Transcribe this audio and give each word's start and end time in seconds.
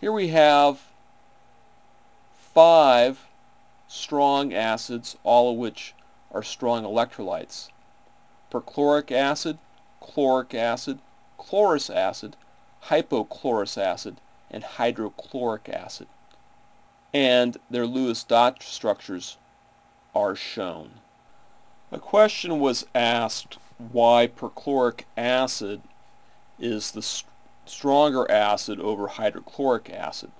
Here 0.00 0.12
we 0.12 0.28
have 0.28 0.82
five 2.54 3.26
strong 3.88 4.54
acids, 4.54 5.16
all 5.24 5.50
of 5.50 5.58
which 5.58 5.92
are 6.30 6.42
strong 6.42 6.84
electrolytes. 6.84 7.68
Perchloric 8.48 9.10
acid, 9.10 9.58
chloric 10.00 10.54
acid, 10.54 11.00
chlorous 11.36 11.90
acid, 11.90 12.36
hypochlorous 12.84 13.76
acid, 13.76 14.20
and 14.52 14.62
hydrochloric 14.62 15.68
acid. 15.68 16.06
And 17.12 17.56
their 17.68 17.86
Lewis 17.86 18.22
dot 18.22 18.62
structures 18.62 19.36
are 20.14 20.36
shown. 20.36 21.00
A 21.90 21.98
question 21.98 22.60
was 22.60 22.86
asked 22.94 23.58
why 23.78 24.28
perchloric 24.28 25.02
acid 25.16 25.80
is 26.60 26.92
the 26.92 27.02
stronger 27.68 28.30
acid 28.30 28.80
over 28.80 29.06
hydrochloric 29.08 29.90
acid. 29.90 30.30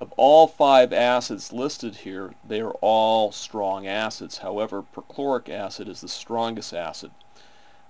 Of 0.00 0.12
all 0.16 0.48
five 0.48 0.92
acids 0.92 1.52
listed 1.52 1.96
here, 1.96 2.34
they 2.44 2.60
are 2.60 2.74
all 2.80 3.30
strong 3.30 3.86
acids. 3.86 4.38
However, 4.38 4.82
perchloric 4.82 5.48
acid 5.48 5.88
is 5.88 6.00
the 6.00 6.08
strongest 6.08 6.74
acid. 6.74 7.12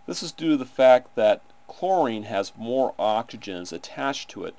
This 0.07 0.23
is 0.23 0.33
due 0.33 0.51
to 0.51 0.57
the 0.59 0.67
fact 0.67 1.15
that 1.15 1.41
chlorine 1.67 2.25
has 2.25 2.53
more 2.57 2.95
oxygens 2.99 3.73
attached 3.73 4.29
to 4.31 4.45
it. 4.45 4.55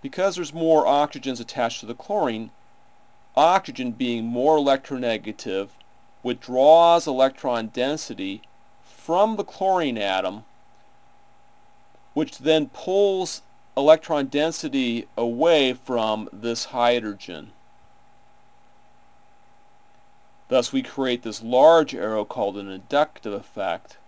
Because 0.00 0.36
there's 0.36 0.54
more 0.54 0.84
oxygens 0.84 1.40
attached 1.40 1.80
to 1.80 1.86
the 1.86 1.94
chlorine, 1.94 2.50
oxygen 3.34 3.90
being 3.90 4.24
more 4.24 4.56
electronegative 4.56 5.70
withdraws 6.22 7.06
electron 7.06 7.66
density 7.68 8.42
from 8.84 9.36
the 9.36 9.44
chlorine 9.44 9.98
atom 9.98 10.44
which 12.14 12.38
then 12.38 12.68
pulls 12.68 13.42
electron 13.76 14.26
density 14.26 15.06
away 15.16 15.72
from 15.72 16.28
this 16.32 16.66
hydrogen. 16.66 17.52
Thus 20.48 20.72
we 20.72 20.82
create 20.82 21.22
this 21.22 21.42
large 21.42 21.94
arrow 21.94 22.24
called 22.24 22.56
an 22.56 22.70
inductive 22.70 23.32
effect 23.32 23.98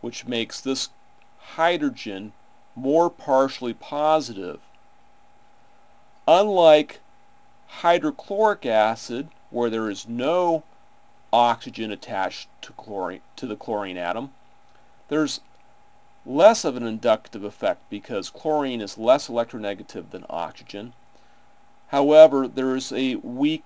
which 0.00 0.26
makes 0.26 0.60
this 0.60 0.90
hydrogen 1.54 2.32
more 2.74 3.08
partially 3.08 3.72
positive. 3.72 4.60
Unlike 6.28 7.00
hydrochloric 7.66 8.66
acid 8.66 9.28
where 9.50 9.70
there 9.70 9.88
is 9.88 10.08
no 10.08 10.64
oxygen 11.32 11.90
attached 11.90 12.48
to, 12.62 12.72
chlorine, 12.72 13.20
to 13.36 13.46
the 13.46 13.56
chlorine 13.56 13.96
atom, 13.96 14.32
there's 15.08 15.40
less 16.24 16.64
of 16.64 16.76
an 16.76 16.84
inductive 16.84 17.44
effect 17.44 17.82
because 17.90 18.30
chlorine 18.30 18.80
is 18.80 18.98
less 18.98 19.28
electronegative 19.28 20.10
than 20.10 20.24
oxygen. 20.30 20.92
However, 21.88 22.48
there 22.48 22.74
is 22.76 22.92
a 22.92 23.16
weak 23.16 23.64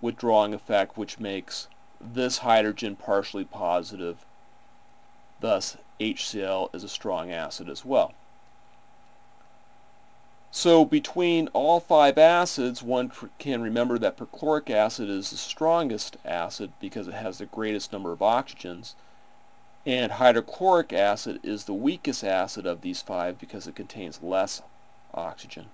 withdrawing 0.00 0.54
effect 0.54 0.96
which 0.96 1.18
makes 1.18 1.68
this 2.00 2.38
hydrogen 2.38 2.94
partially 2.94 3.44
positive. 3.44 4.24
Thus, 5.40 5.76
HCl 6.00 6.74
is 6.74 6.84
a 6.84 6.88
strong 6.88 7.32
acid 7.32 7.68
as 7.68 7.84
well. 7.84 8.14
So 10.50 10.84
between 10.84 11.48
all 11.48 11.78
five 11.78 12.16
acids, 12.16 12.82
one 12.82 13.12
can 13.38 13.60
remember 13.60 13.98
that 13.98 14.16
perchloric 14.16 14.70
acid 14.70 15.08
is 15.08 15.30
the 15.30 15.36
strongest 15.36 16.16
acid 16.24 16.72
because 16.80 17.06
it 17.06 17.14
has 17.14 17.38
the 17.38 17.46
greatest 17.46 17.92
number 17.92 18.12
of 18.12 18.20
oxygens. 18.20 18.94
And 19.86 20.12
hydrochloric 20.12 20.92
acid 20.92 21.40
is 21.42 21.64
the 21.64 21.74
weakest 21.74 22.24
acid 22.24 22.66
of 22.66 22.80
these 22.82 23.00
five 23.00 23.38
because 23.38 23.66
it 23.66 23.74
contains 23.76 24.22
less 24.22 24.62
oxygen. 25.14 25.66